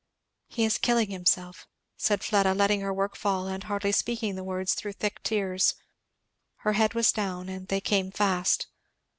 "He 0.47 0.65
is 0.65 0.79
killing 0.79 1.11
himself!" 1.11 1.67
said 1.95 2.23
Fleda, 2.23 2.55
letting 2.55 2.81
her 2.81 2.91
work 2.91 3.15
fall 3.15 3.45
and 3.47 3.63
hardly 3.63 3.91
speaking 3.91 4.33
the 4.33 4.43
words 4.43 4.73
through 4.73 4.93
thick 4.93 5.21
tears. 5.21 5.75
Her 6.65 6.73
head 6.73 6.95
was 6.95 7.11
down 7.11 7.49
and 7.49 7.67
they 7.67 7.81
came 7.81 8.09
fast. 8.09 8.65